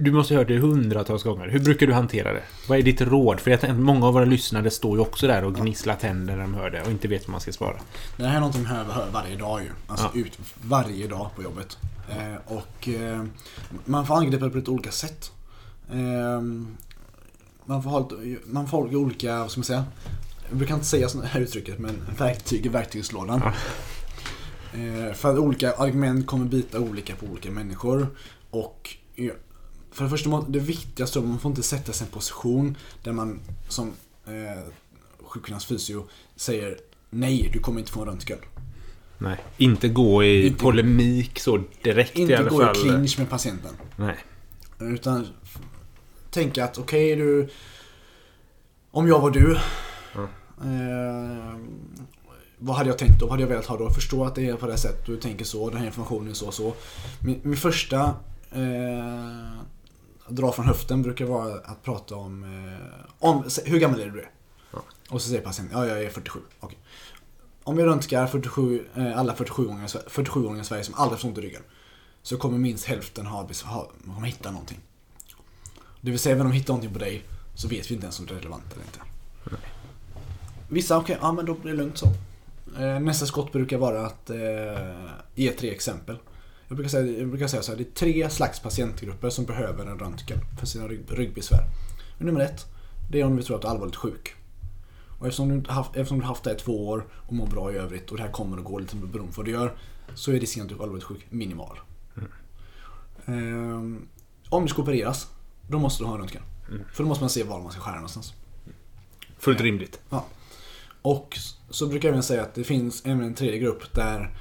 [0.01, 1.49] Du måste ha hört det hundratals gånger.
[1.49, 2.43] Hur brukar du hantera det?
[2.69, 3.41] Vad är ditt råd?
[3.41, 6.37] För jag tänker, att många av våra lyssnare står ju också där och gnisslar tänder
[6.37, 7.77] när de hör det och inte vet vad man ska svara.
[8.17, 9.69] Det här är någonting man hör, varje dag ju.
[9.87, 10.21] Alltså Ja.
[10.21, 11.79] ut varje dag på jobbet.
[12.11, 13.25] Eh, och eh,
[13.85, 15.33] man får angripa det på lite olika sätt.
[15.93, 16.43] Eh,
[17.65, 19.85] man får ha lite, man får olika, vad ska man säga?
[20.49, 23.41] Jag brukar inte säga sådana här uttrycket men verktyg i verktygslådan.
[23.45, 23.53] Ja.
[24.79, 28.07] Eh, för att olika argument kommer bita olika på olika människor.
[28.51, 28.97] Och
[29.92, 32.77] för det första, det viktigaste är att man får inte sätta sig i en position
[33.03, 33.92] där man som
[34.27, 34.62] eh,
[35.22, 36.05] sjukgymnast fysio
[36.37, 36.79] säger
[37.11, 38.38] nej, du kommer inte få en röntgen.
[39.18, 39.37] Nej.
[39.57, 42.74] Inte gå i Inte- polemik så direkt i Inte alla gå i fall.
[42.74, 43.72] clinch med patienten.
[43.96, 44.16] Nej.
[44.81, 45.27] Utan
[46.31, 47.48] tänka att okej du...
[48.90, 49.59] Om jag var du.
[50.14, 50.22] Ja.
[50.64, 51.59] Eh,
[52.59, 53.27] vad hade jag tänkt då?
[53.27, 53.90] Vad hade jag velat ha då?
[53.90, 55.07] Förstå att det är på det sättet.
[55.07, 55.70] Du tänker så.
[55.70, 56.74] Den här informationen är så och så.
[57.20, 58.01] Min, min första
[58.51, 59.59] eh,
[60.31, 64.27] dra från höften brukar vara att prata om, eh, om hur gammal är du?
[64.73, 64.79] Ja.
[65.11, 66.41] Och så säger patienten, ja jag är 47.
[66.61, 66.79] Okej.
[67.64, 71.25] Om vi röntgar 47, eh, alla 47-åringar i Sve- 47-åringar i Sverige som aldrig haft
[71.25, 71.62] ont i ryggen.
[72.23, 74.79] Så kommer minst hälften ha, ha kommer hitta någonting.
[76.01, 78.21] Det vill säga, även om de hittar någonting på dig så vet vi inte ens
[78.21, 78.99] om det är relevant eller inte.
[80.69, 82.07] Vissa, okej, ja men då blir det lugnt så.
[82.79, 84.37] Eh, nästa skott brukar vara att eh,
[85.35, 86.19] ge tre exempel.
[86.69, 89.87] Jag brukar, säga, jag brukar säga så här, det är tre slags patientgrupper som behöver
[89.87, 91.65] en röntgen för sina rygg, ryggbesvär.
[92.19, 92.67] Men nummer ett,
[93.11, 94.35] det är om vi tror att du är allvarligt sjuk.
[95.19, 97.77] Och eftersom du, haft, eftersom du haft det i två år och mår bra i
[97.77, 99.77] övrigt och det här kommer att gå lite beroende på vad du gör
[100.15, 101.79] så är risken att du är allvarligt sjuk minimal.
[103.27, 104.09] Ehm,
[104.49, 105.29] om du ska opereras,
[105.69, 106.43] då måste du ha en röntgen.
[106.93, 108.35] För då måste man se var man ska skära någonstans.
[109.39, 110.01] Fullt rimligt.
[110.11, 110.25] Ja.
[111.03, 111.39] Och
[111.71, 114.37] så brukar jag även säga att det finns även en tredje grupp där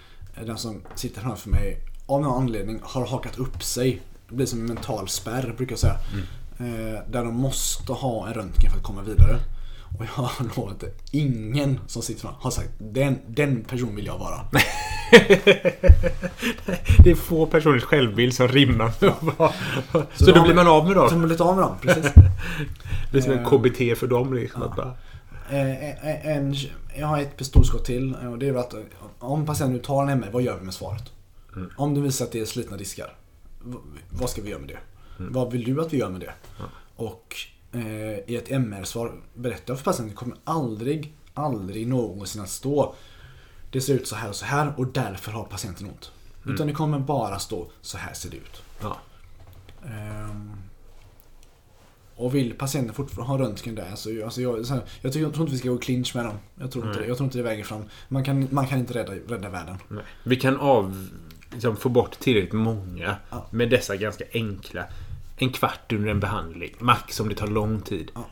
[0.46, 4.02] den som sitter framför mig av någon anledning har hakat upp sig.
[4.30, 5.98] Det blir som en mental spärr brukar jag säga.
[6.60, 9.38] Eh, där de måste ha en röntgen för att komma vidare.
[9.98, 14.06] Och jag har lovat att ingen som sitter framför har sagt den, den person vill
[14.06, 14.40] jag vara.
[17.04, 19.52] Det är få personers självbild som rimmar med att vara-
[20.16, 21.20] Så, då då blir man av med Så dem.
[21.20, 22.12] man blir av med dem, precis.
[23.12, 24.62] Det är som en Eh, KBT för dem liksom.
[24.64, 24.94] Att bara,
[25.52, 26.56] Eh, en,
[27.00, 28.80] jag har ett pistolskott till eh, och det är att eh,
[29.20, 31.04] om patienten nu tar en MR, vad gör vi med svaret?
[31.58, 31.72] Mm.
[31.78, 33.18] Om det visar att det är slitna diskar,
[34.10, 34.80] vad ska vi göra med det?
[35.20, 35.34] Mm.
[35.34, 36.34] Vad vill du att vi gör med det?
[36.96, 37.36] Och
[37.72, 42.50] eh, i ett MR-svar berättar jag för patienten att det kommer aldrig, aldrig någonsin att
[42.50, 42.96] stå
[43.72, 46.12] det ser ut så här och så här och därför har patienten ont.
[46.44, 46.56] Mm.
[46.56, 48.62] Utan det kommer bara stå så här ser det ut.
[48.82, 48.98] ja.
[49.86, 50.52] Ehm,
[52.16, 55.34] och vill patienten fortfarande ha röntgen där så alltså jag, så här, jag, tycker, jag
[55.34, 56.36] tror inte vi ska gå i clinch med dem.
[56.60, 57.06] Jag tror inte, Nej.
[57.06, 57.84] det, jag tror inte det väger fram.
[58.08, 59.78] Man kan, man kan inte rädda, rädda världen.
[59.88, 60.04] Nej.
[60.24, 61.10] Vi kan av,
[61.52, 63.48] liksom, få bort tillräckligt många Ja.
[63.52, 64.84] med dessa ganska enkla.
[65.38, 66.76] En kvart under en behandling.
[66.80, 68.12] Max om det tar lång tid.
[68.16, 68.26] Ja.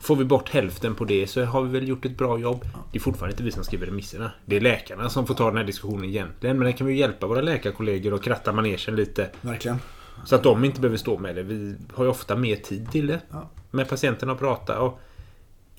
[0.00, 2.66] Får vi bort hälften på det så har vi väl gjort ett bra jobb.
[2.92, 4.30] Det är fortfarande inte vi som skriver remisserna.
[4.44, 6.56] Det är läkarna som får ta den här diskussionen egentligen.
[6.58, 9.30] Men den kan vi hjälpa våra läkarkollegor och kratta manegen lite.
[9.40, 9.78] Verkligen.
[10.24, 11.42] Så att de inte behöver stå med det.
[11.42, 13.20] Vi har ju ofta mer tid till det.
[13.30, 13.50] Ja.
[13.70, 14.80] Med patienten att prata.
[14.80, 15.00] Och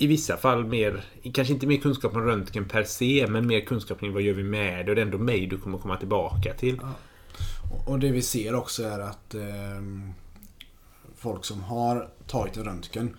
[0.01, 3.99] I vissa fall mer, kanske inte mer kunskap om röntgen per se, men mer kunskap
[3.99, 4.89] kring vad gör vi med det.
[4.91, 6.79] Och det är ändå mig du kommer komma tillbaka till.
[7.71, 10.12] Och, och det vi ser också är att ehm,
[11.15, 13.17] folk som har tagit en röntgen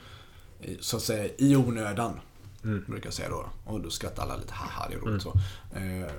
[0.62, 2.20] i- så att säga i onödan.
[2.64, 2.84] Mm.
[2.88, 3.46] Brukar jag säga då.
[3.64, 5.30] Och då skrattar alla lite, haha det är roligt så.
[5.76, 6.10] Eh,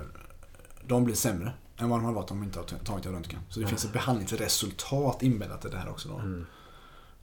[0.86, 3.40] de blir sämre än vad de har varit om de inte har tagit en röntgen.
[3.48, 6.18] Så det finns ett behandlingsresultat inbäddat i det här också då.
[6.18, 6.46] Mm.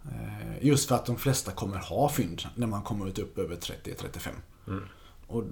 [0.05, 3.55] Eh, Just för att de flesta kommer ha fynd när man kommer ut upp över
[3.55, 4.29] 30-35.
[4.67, 4.83] Mm.
[5.27, 5.43] Och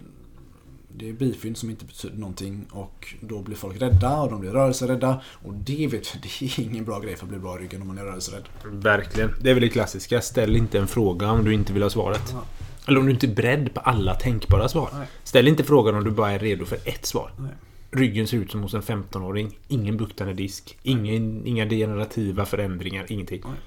[0.98, 4.52] det är bifynd som inte betyder någonting och då blir folk rädda och de blir
[4.52, 5.22] rörelserädda.
[5.46, 7.82] Och det vet vi, det är ingen bra grej för att bli bra i ryggen
[7.82, 8.44] om man är rörelserädd.
[8.66, 9.34] Verkligen.
[9.42, 10.22] Det är väl det klassiska.
[10.22, 12.34] Ställ inte en fråga om du inte vill ha svaret.
[12.34, 12.44] Ja.
[12.88, 14.90] Eller om du inte är beredd på alla tänkbara svar.
[14.94, 15.08] Nej.
[15.24, 17.32] Ställ inte frågan om du bara är redo för ett svar.
[17.38, 17.52] Nej.
[17.92, 19.58] Ryggen ser ut som hos en 15-åring.
[19.68, 20.78] Ingen buktande disk.
[20.84, 23.06] Ingen, inga degenerativa förändringar.
[23.12, 23.42] Ingenting.
[23.46, 23.58] Nej.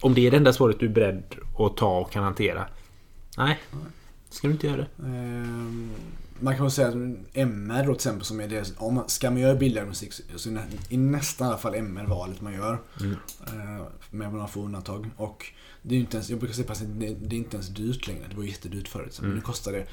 [0.00, 1.22] Om det är det enda svaret du är beredd
[1.58, 2.66] att ta och kan hantera.
[3.38, 3.58] Nej.
[4.30, 5.06] Ska du inte göra det.
[5.06, 5.90] Ehm,
[6.40, 6.94] Man kan väl säga att
[7.34, 10.50] MR då till exempel som är det, om man, ska man göra bilddiagnostik så så
[10.50, 12.78] är i nästan alla fall MR valet man gör.
[13.00, 13.16] Mm.
[13.46, 15.10] Eh, Med några få undantag.
[15.16, 15.46] Och
[15.82, 18.26] det är inte ens, jag brukar säga att det det är inte ens dyrt längre.
[18.30, 19.18] Det var jättedyrt förut.
[19.18, 19.34] Mm.
[19.34, 19.86] Nu kostar det,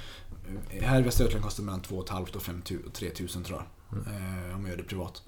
[0.86, 3.28] här i Västra Götaland kostar det mellan 2 500 och 5 000 och 3 000
[3.43, 4.00] tror jag.
[4.00, 4.50] Mm.
[4.50, 5.24] Eh, Om man gör det privat.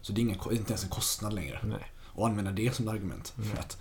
[0.00, 1.58] Så det är inga, inte ens en kostnad längre.
[1.64, 1.92] Nej.
[2.04, 3.34] Och använda det som ett argument.
[3.38, 3.50] Mm.
[3.50, 3.78] För att,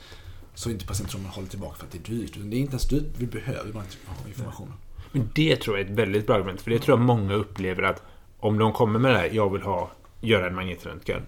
[0.56, 2.34] så inte patienten tror man håller tillbaka för att det är dyrt.
[2.38, 4.74] Det är inte ens dyrt, vi behöver bara inte ha informationen.
[5.12, 6.62] Men det tror jag är ett väldigt bra argument.
[6.62, 8.02] För det tror jag många upplever att
[8.40, 11.22] om de kommer med det här, jag vill ha, göra en magnetröntgen.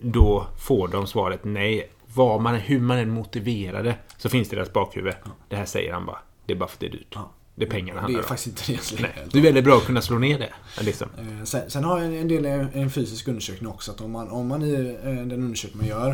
[0.00, 1.90] Då får de svaret nej.
[2.14, 5.14] Vad man, hur man än motiverar det så finns det i deras bakhuvud.
[5.48, 6.18] Det här säger han bara.
[6.46, 7.06] Det är bara för att det är dyrt.
[7.14, 7.30] Ja.
[7.54, 8.28] Det är pengarna Det handlar är om.
[8.28, 9.02] faktiskt inte det.
[9.02, 9.26] Nej.
[9.32, 10.82] Det är väldigt bra att kunna slå ner det.
[10.82, 11.08] Liksom.
[11.18, 13.90] Eh, Sen, sen har jag en del en, en fysisk undersökning också.
[13.92, 16.10] Att om man, om man i eh, den undersökning man gör.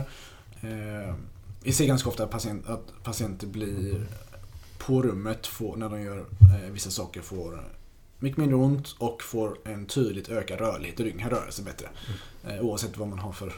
[0.61, 1.15] Eh,
[1.67, 4.07] vi ser ganska ofta att, patient, att patienter blir
[4.79, 7.65] på rummet får, när de gör eh, vissa saker får
[8.19, 11.19] mycket mindre ont och får en tydligt ökad rörlighet i ryggen.
[11.21, 11.89] Kan röra sig bättre.
[12.49, 13.53] Eh, oavsett vad man har för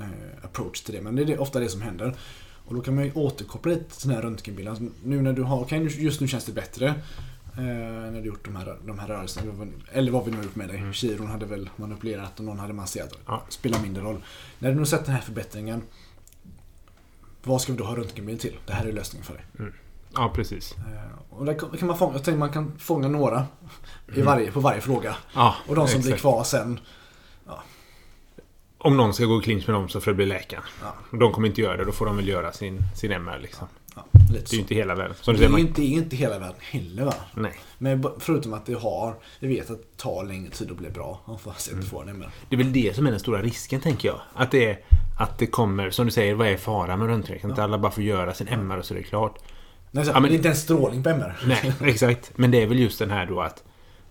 [0.00, 0.06] eh,
[0.42, 1.00] approach till det.
[1.00, 2.14] Men det är det, ofta det som händer.
[2.66, 4.70] Och då kan man ju återkoppla lite till den här röntgenbilden.
[4.74, 6.86] Alltså, nu när du har, nu- just nu känns det bättre.
[7.56, 7.64] Eh,
[8.12, 9.66] när du gjort de här, de här rörelserna.
[9.92, 10.92] Eller vad vi nu har gjort med dig.
[10.92, 13.12] Kiron hade väl manipulerat och någon hade masserat.
[13.26, 13.42] Ja.
[13.48, 14.24] Spelar mindre roll.
[14.58, 15.82] När du nu sett den här förbättringen.
[17.42, 18.56] Vad ska vi då ha röntgenbild till?
[18.66, 19.72] Det här är lösningen för dig.
[20.14, 20.74] Ja, precis.
[20.78, 23.46] Eh, och där kan man fånga, jag tänker man kan fånga några
[24.14, 25.16] i varje, på varje fråga.
[25.34, 26.20] Ja, Och de som blir exakt.
[26.20, 26.80] kvar sen.
[28.80, 30.62] Om någon ska gå i clinch med dem så får det bli läkaren.
[30.82, 33.66] Ja, De kommer inte göra det, då får de väl göra sin, sin MR liksom.
[33.96, 34.54] ja, Det är så.
[34.54, 35.16] ju inte hela världen.
[35.20, 37.14] Som Det är ju inte, det inte hela världen heller va?
[37.34, 37.58] nej.
[37.78, 41.38] Men förutom att det har, vi vet att det tar längre tid att bli bra.
[41.44, 41.78] Fast Mm.
[41.80, 42.28] inte får den med.
[42.48, 44.20] Det är väl det som är den stora risken, tänker jag.
[44.34, 44.78] Att det, är,
[45.18, 47.38] att det kommer, som du säger, vad är faran med röntgen?
[47.38, 49.38] Kan inte alla bara få göra sin MR och så är det klart?
[49.90, 51.36] Nej, så, Ja, men- Det är inte en strålning på MR.
[51.46, 52.32] Nej, exakt.
[52.38, 53.64] Men det är väl just den här då att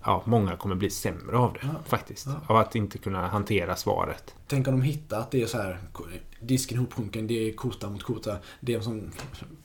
[0.04, 1.70] ja, många kommer bli sämre av det, Ja.
[1.86, 2.26] faktiskt.
[2.28, 2.34] Ja.
[2.48, 4.36] Av att inte kunna hantera svaret.
[4.48, 5.80] Tänk om de hittar att det är så här
[6.40, 8.38] disken ihopsjunken, det är kota mot kota.
[8.60, 9.12] Det som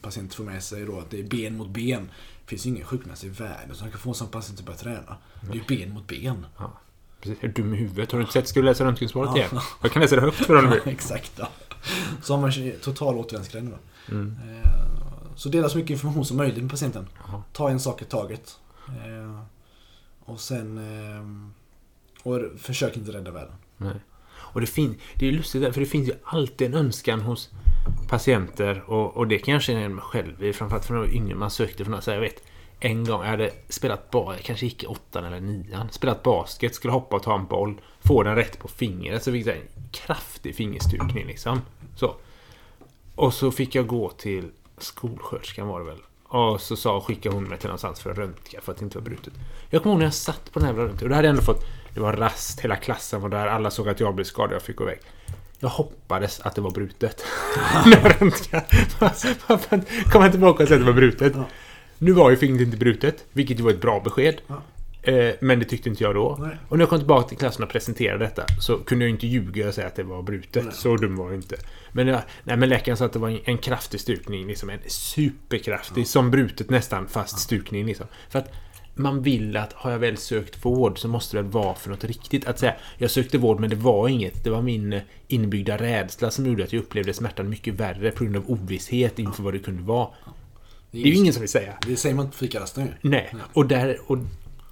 [0.01, 2.09] patienten får med sig då att det är ben mot ben.
[2.43, 4.77] Det finns ju ingen sjukgymnast i världen som kan få en sån patient att börja
[4.77, 5.17] träna.
[5.41, 6.45] Det är ju ben mot ben.
[6.57, 6.71] Ja.
[7.23, 7.43] Precis.
[7.43, 8.11] Är du dum i huvudet?
[8.11, 8.47] Har du inte sett?
[8.47, 9.37] Ska du läsa röntgensvaret Ja.
[9.37, 9.59] igen?
[9.81, 10.91] Jag kan läsa det högt för Ja, nu.
[10.91, 11.31] exakt.
[11.39, 11.47] Ja.
[12.21, 13.77] Så har man total återvändsgränd då.
[14.15, 14.35] Mm.
[14.63, 14.69] Eh,
[15.35, 17.07] Så dela så mycket information som möjligt med patienten.
[17.27, 17.43] Jaha.
[17.53, 18.59] Ta en sak i taget.
[18.87, 19.39] Eh,
[20.25, 20.77] Och sen...
[20.77, 23.53] eh, Och försök inte rädda världen.
[23.77, 23.95] Nej.
[24.33, 27.49] Och det, fin- det är lustigt, där, för det finns ju alltid en önskan hos
[28.09, 30.53] patienter och, och det kan jag känna igen mig själv i.
[30.53, 32.03] Framförallt jag var yngre man sökte något.
[32.03, 32.43] Så jag vet,
[32.85, 35.89] en gång jag hade spelat bas, jag kanske gick i åttan eller nian.
[35.91, 37.81] Spelat basket, skulle hoppa och ta en boll.
[38.01, 39.23] Få den rätt på fingret.
[39.23, 41.61] Så fick jag en kraftig fingerstukning liksom.
[41.95, 42.15] Så.
[43.15, 46.01] Och så fick jag gå till skolsköterskan var det väl.
[46.23, 48.97] Och så sa, skickade hon mig till någonstans för att röntga för att det inte
[48.97, 49.33] var brutet.
[49.69, 51.05] Jag kommer ihåg när jag satt på den här jävla röntgen.
[51.05, 51.65] Och då hade jag ändå fått...
[51.93, 53.47] Det var rast, hela klassen var där.
[53.47, 54.55] Alla såg att jag blev skadad.
[54.55, 54.99] Jag fick gå iväg.
[55.59, 57.25] Jag hoppades att det var brutet.
[57.85, 58.65] när jag röntgade.
[60.11, 61.33] Kom jag tillbaka och sa att det var brutet?
[62.03, 62.05] Ja.
[62.05, 64.41] Nu var ju fingret inte brutet, vilket ju var ett bra besked.
[64.47, 64.61] Ja.
[65.11, 66.37] Eh, Men det tyckte inte jag då.
[66.39, 66.57] Nej.
[66.69, 69.67] Och när jag kom tillbaka till klassen och presenterade detta så kunde jag inte ljuga
[69.67, 70.63] och säga att det var brutet.
[70.63, 70.73] Nej.
[70.73, 71.55] Så dum var jag inte.
[71.91, 74.47] Men, jag, nej, men läkaren sa att det var en, en kraftig stukning.
[74.47, 76.07] Liksom en superkraftig.
[76.07, 77.85] Som brutet nästan, fast stukning.
[77.85, 78.05] Liksom.
[78.29, 78.51] För att
[78.95, 82.03] man vill att har jag väl sökt vård så måste det väl vara för något
[82.03, 82.47] riktigt.
[82.47, 84.43] Att säga jag sökte vård men det var inget.
[84.43, 88.23] Det var min eh, inbyggda rädsla som gjorde att jag upplevde smärtan mycket värre på
[88.23, 90.07] grund av ovisshet inför vad det kunde vara.
[91.01, 91.73] Det är ju ingen som vill säga.
[91.87, 93.09] Det säger man inte på fikarasten ju.
[93.09, 94.17] Nej, och, där, och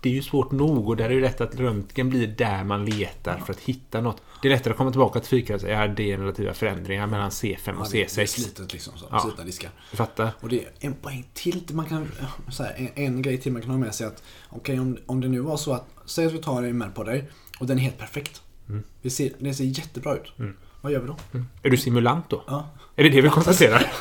[0.02, 2.64] det är ju svårt nog och där är det ju lätt att röntgen blir där
[2.64, 4.22] man letar för att hitta något.
[4.42, 7.08] Det är lättare att komma tillbaka till fika och säga att jag har degenerativa förändringar
[7.08, 8.26] mellan C5 Ja, och det, det är C6.
[8.26, 8.94] slitet liksom.
[8.98, 9.20] Så, Ja.
[9.20, 9.72] Slitna diskar.
[9.92, 10.32] Du fattar?
[10.40, 11.64] Och det är en poäng till.
[11.72, 12.12] Man kan,
[12.50, 15.22] så här, en, en grej till man kan ha med sig att okej om, om
[15.22, 17.30] det nu var så att säg att vi tar en MR på dig
[17.60, 18.42] och den är helt perfekt.
[18.70, 18.84] Mm.
[19.02, 20.34] Vi ser, den ser jättebra ut.
[20.82, 21.16] Vad gör vi då?
[21.64, 22.44] Är du simulant då?
[22.48, 22.66] Ja.
[22.96, 23.80] Är det det vi konstaterar?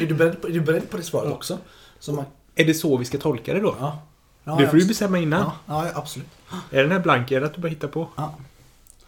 [0.00, 1.58] är, du beredd på, är du beredd på det svaret också?
[1.98, 2.24] Så man,
[2.54, 3.76] Är det så vi ska tolka det då?
[3.80, 4.02] ja.
[4.44, 5.40] Ja, det får du ja, bestämma innan.
[5.66, 6.28] ja, ja, absolut.
[6.70, 8.08] Är den här blank eller att du bara hittar på?
[8.16, 8.34] Ja.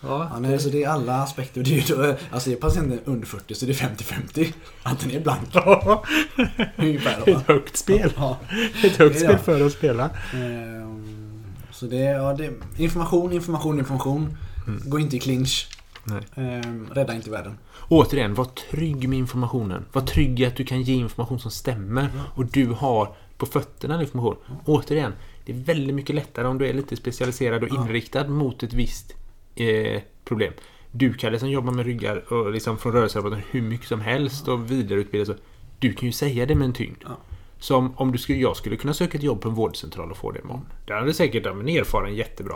[0.00, 0.28] Ja.
[0.32, 1.62] Ja, nej, så det är alla aspekter.
[1.62, 4.52] Det är ju då, alltså är patienten under 40 så det är 50-50.
[4.82, 5.48] Att den är blank.
[6.76, 7.40] Ungefär då, va?
[7.40, 8.12] Ett högt spel.
[8.16, 8.38] Ja.
[8.84, 9.38] Ett högt Det är spel det.
[9.38, 10.10] för att spela.
[10.34, 14.36] Ehm, Så det är, ja, det är information, information, information.
[14.66, 14.82] Mm.
[14.90, 15.68] Gå inte i clinch.
[16.04, 16.22] Nej.
[16.34, 17.58] Ehm, rädda inte världen.
[17.88, 19.84] Återigen, var trygg med informationen.
[19.92, 22.08] Var trygg i att du kan ge information som stämmer.
[22.34, 24.36] Och du har på fötterna information.
[24.64, 25.12] Återigen,
[25.44, 27.82] det är väldigt mycket lättare om du är lite specialiserad och Ja.
[27.82, 29.14] inriktad mot ett visst
[29.56, 30.52] eh, problem.
[30.90, 34.70] Du Kalle som jobbar med ryggar och liksom från rörelseroboten hur mycket som helst och
[34.70, 35.42] vidareutbildad så.
[35.78, 36.96] Du kan ju säga det med en tyngd.
[37.04, 37.16] Ja.
[37.58, 40.30] Som om du skulle, jag skulle kunna söka ett jobb på en vårdcentral och få
[40.30, 40.66] det imorgon.
[40.86, 42.54] Där hade säkert en erfaren jättebra.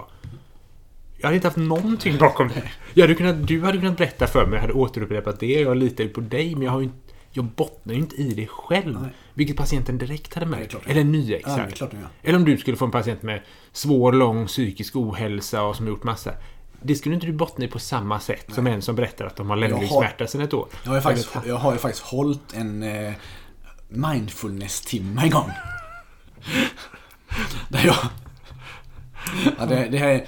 [1.19, 2.63] Jag hade inte haft någonting bakom det.
[2.95, 5.47] Jag hade kunnat, du hade kunnat berätta för mig, jag hade återupprepat det.
[5.47, 8.35] Jag litar ju på dig, men jag har ju inte, jag bottnar ju inte i
[8.35, 9.01] det själv.
[9.01, 9.11] Nej.
[9.35, 10.71] Vilket patienten direkt hade märkt.
[10.71, 10.83] klart.
[10.87, 11.05] Eller
[11.47, 11.93] Ja, det är exakt.
[11.93, 12.09] gör.
[12.23, 13.41] Eller om du skulle få en patient med
[13.73, 16.33] svår, lång psykisk ohälsa och som har gjort massa.
[16.83, 19.51] Det skulle inte du bottna i på samma sätt som en som berättar att de
[19.51, 20.69] har ländryggsmärta sedan ett år.
[20.85, 23.13] Jag har ju faktiskt, jag har faktiskt hållit en eh,
[23.89, 25.51] mindfulness-timme en gång.
[27.69, 27.97] Där jag...
[29.59, 30.27] Ja, det, det här är...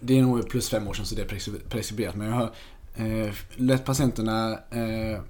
[0.00, 2.14] Det är nog plus fem år sedan så det är preskri- preskriberat.
[2.14, 2.52] Men jag har
[2.96, 4.52] eh, lett patienterna...
[4.52, 5.20] Eh,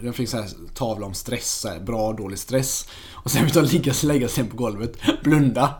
[0.00, 2.88] de fick så här tavla om stress, så här, bra och dålig stress.
[3.12, 4.92] Och sen fick de ligga och lägga sig på golvet,
[5.22, 5.74] blunda.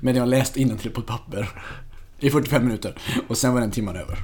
[0.00, 1.48] Men jag läste innantill på ett papper.
[2.18, 2.98] I 45 minuter.
[3.28, 4.18] Och sen var den timmen över.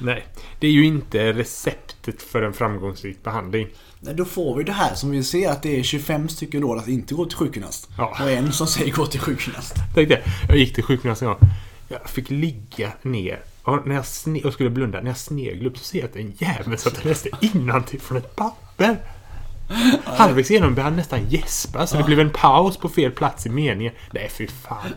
[0.00, 0.26] Nej,
[0.60, 3.68] det är ju inte receptet för en framgångsrik behandling.
[4.00, 6.78] Nej, då får vi det här som vi ser att det är 25 stycken råd
[6.78, 7.88] att inte gå till sjukgymnast.
[7.98, 8.16] Ja.
[8.22, 9.74] Och en som säger gå till sjukgymnast.
[9.94, 10.22] Tänk det.
[10.48, 11.38] Jag gick till sjukgymnast en gång.
[11.88, 13.42] Jag fick ligga ner.
[13.62, 16.16] Och när jag, sne- och skulle blunda, när jag sneglade upp så ser jag att
[16.16, 18.96] en jävel satt och läste innantill från ett papper.
[20.04, 23.48] Halvvägs igenom började han nästan gäspa så det blev en paus på fel plats i
[23.50, 23.92] meningen.
[24.12, 24.88] Nej, fy fan.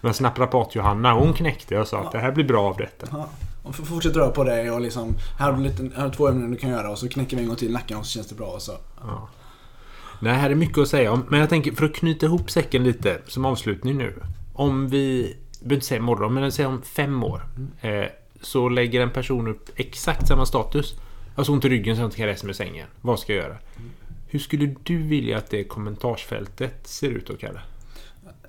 [0.00, 3.06] Men naprapat-Johanna, hon knäckte och sa att det här blir bra av detta.
[3.10, 3.28] Ja.
[3.62, 6.14] Och f- fortsätt röra på dig och liksom, här har du lite, här har du
[6.14, 8.12] två ämnen du kan göra och så knäcker vi en gång till nacken och så
[8.12, 8.72] känns det bra och så.
[9.00, 9.28] Ja.
[10.20, 11.24] Nej, här är mycket att säga om.
[11.28, 14.22] Men jag tänker för att knyta ihop säcken lite som avslutning nu.
[14.54, 17.42] Om vi, jag behöver inte säga imorgon, men säg om fem år.
[17.80, 18.04] Eh,
[18.40, 20.94] så lägger en person upp exakt samma status.
[21.34, 22.86] Alltså ont i ryggen så jag inte kan resa mig ur sängen.
[23.00, 23.56] Vad ska jag göra?
[24.28, 27.60] Hur skulle du vilja att det kommentarsfältet ser ut då, Kalle?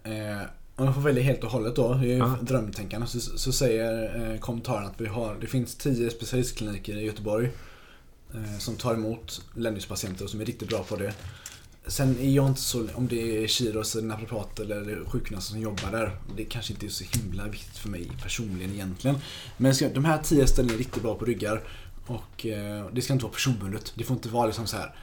[0.03, 2.37] Eh, om jag får välja helt och hållet då, det är ju Ja.
[2.41, 7.49] drömtänkande, så, så säger eh, kommentaren att vi har, det finns 10 specialistkliniker i Göteborg
[8.33, 11.13] eh, som tar emot ländningspatienter och som är riktigt bra på det.
[11.87, 15.91] Sen är jag inte så, om det är kiros, eller naprapat eller sjukgymnaster som jobbar
[15.91, 19.17] där, det kanske inte är så himla viktigt för mig personligen egentligen.
[19.57, 21.61] Men ska, de här 10 ställena är riktigt bra på ryggar
[22.05, 23.93] och eh, det ska inte vara personbundet.
[23.95, 24.95] Det får inte vara liksom så här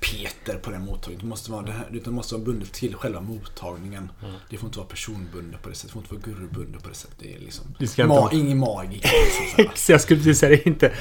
[0.00, 1.20] Peter på den mottagningen.
[1.20, 4.10] Det måste vara, det här, det måste vara bundet till själva mottagningen.
[4.50, 5.88] Det får inte vara personbundet på det sättet.
[5.90, 7.16] Det får inte vara gurubundet på det sättet.
[7.18, 7.64] Det är liksom...
[7.78, 9.10] Det ska inte ma- vara- Ingen magiker.
[9.58, 10.92] Liksom, jag skulle precis säga det inte.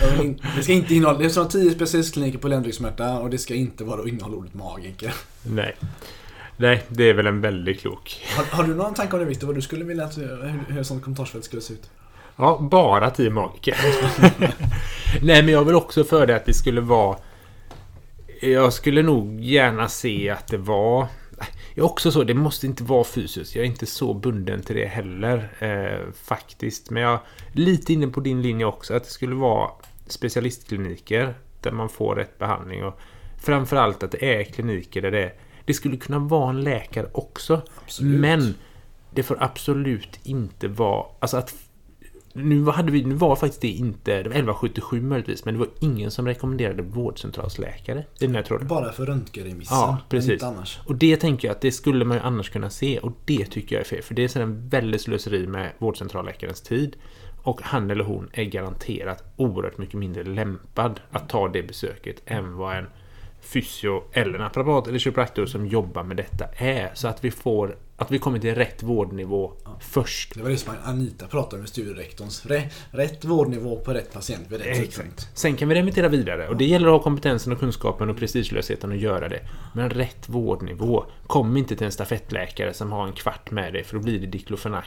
[0.56, 1.20] Det ska inte innehålla...
[1.20, 5.14] Det vara 10 specialistkliniker på ländryggsmärta och det ska inte vara innehålla ordet magiker.
[5.44, 5.76] Nej.
[6.58, 8.26] Nej, det är väl en väldigt klok.
[8.38, 9.48] Har, har du någon tanke om det Victor?
[9.48, 11.90] Vad du skulle vilja att hur, hur ett sånt kommentarsfält skulle se ut?
[12.36, 13.76] Ja, bara tio magiker.
[15.22, 17.18] Nej, men jag vill också för det att det skulle vara...
[18.42, 21.08] Jag skulle nog gärna se att det var...
[21.74, 23.56] Jag är också så, det måste inte vara fysiskt.
[23.56, 26.90] Jag är inte så bunden till det heller, eh, faktiskt.
[26.90, 27.20] Men jag är
[27.54, 29.70] lite inne på din linje också, att det skulle vara
[30.08, 32.84] specialistkliniker där man får rätt behandling.
[32.84, 33.00] Och
[33.44, 35.34] framförallt att det är kliniker där det är...
[35.66, 37.62] Det skulle kunna vara en läkare också.
[37.84, 38.22] Absolut.
[38.22, 38.56] Men
[39.12, 41.06] det får absolut inte vara...
[41.20, 41.56] Alltså att
[42.36, 44.12] nu, hade vi, nu var faktiskt det inte...
[44.12, 48.68] Det var 1177 möjligtvis, men det var ingen som rekommenderade vårdcentralsläkare i den här tråden.
[48.68, 49.78] Bara för röntgenremissen.
[49.78, 50.32] Ja, precis.
[50.32, 50.80] inte annars.
[50.86, 53.76] Och det tänker jag att det skulle man ju annars kunna se och det tycker
[53.76, 54.02] jag är fel.
[54.02, 56.96] För det är sedan en väldigt slöseri med vårdcentralläkarens tid.
[57.44, 62.56] Och han eller hon är garanterat oerhört mycket mindre lämpad att ta det besöket än
[62.58, 62.86] vad en
[63.42, 66.92] fysio eller naprapat eller kiropraktor som jobbar med detta är.
[66.94, 70.36] Så att vi får att vi kommer till rätt vårdnivå först.
[70.36, 72.46] Det var det som Anita pratade med studierektorns.
[72.46, 75.30] Rätt, rätt vårdnivå på rätt patient vid rätt tidpunkt.
[75.34, 78.92] Sen kan vi remittera vidare och det gäller att ha kompetensen och kunskapen och prestigelösheten
[78.92, 79.40] att göra det.
[79.74, 81.06] Men rätt vårdnivå.
[81.28, 84.28] Kom inte till en stafettläkare som har en kvart med dig för då blir det
[84.28, 84.86] diklofenac.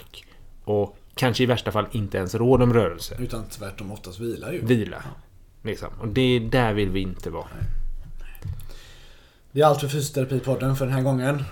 [0.64, 3.16] Och kanske i värsta fall inte ens råd om rörelse.
[3.18, 4.64] Utan tvärtom oftast vilar ju.
[4.64, 5.02] Vila.
[5.62, 5.88] Liksom.
[6.00, 7.46] Och det, där vill vi inte vara.
[9.52, 11.44] Det är allt för Fysioterapipodden för den här gången.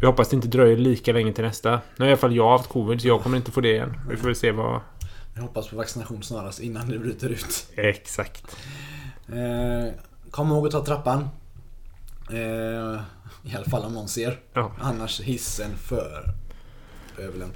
[0.00, 1.70] Jag hoppas det inte dröjer lika länge till nästa.
[1.70, 3.94] Nu har i alla fall jag haft covid så jag kommer inte få det igen.
[4.10, 4.80] Vi får väl se vad...
[5.34, 7.66] Jag hoppas på vaccination snarast innan det bryter ut.
[7.76, 8.56] Exakt.
[9.28, 9.92] Eh,
[10.30, 11.28] kom ihåg att ta trappan.
[12.30, 13.00] Eh,
[13.42, 14.40] I alla fall om någon ser.
[14.52, 14.72] Ja.
[14.80, 16.34] Annars hissen för
[17.18, 17.52] övelen.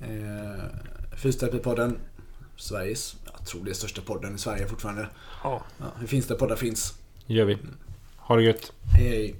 [0.00, 0.64] Eh,
[1.16, 1.98] Fysioterapipodden.
[2.56, 5.08] Sveriges, jag tror det är största podden i Sverige fortfarande.
[5.44, 6.94] Ja, Ja, hur finns det poddar finns?
[7.26, 7.58] gör vi.
[8.16, 8.72] Ha det gött.
[8.98, 9.34] Hej.